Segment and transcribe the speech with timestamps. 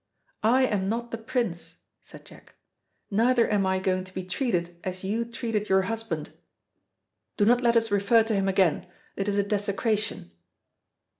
[0.41, 2.55] "I am not the Prince," said Jack,
[3.11, 6.33] "neither am I going to be treated as you treated your husband.
[7.37, 10.31] Do not let us refer to him again; it is a desecration."